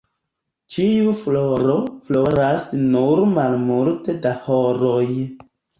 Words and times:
Ĉiu 0.75 1.13
floro 1.25 1.77
floras 2.09 2.67
nur 2.91 3.25
malmulte 3.39 4.21
da 4.27 4.37
horoj. 4.49 5.09